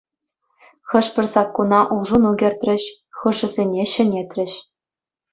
Хӑш-пӗр 0.91 1.25
саккуна 1.33 1.81
улшӑну 1.97 2.31
кӗртрӗҫ, 2.43 2.83
хӑшӗсене 3.19 3.83
ҫӗнетрӗҫ. 3.93 4.53